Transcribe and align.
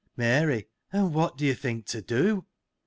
Mary.— 0.17 0.67
And 0.91 1.13
what 1.13 1.37
do 1.37 1.45
you 1.45 1.53
think 1.53 1.85
to 1.85 2.01
do 2.01 2.47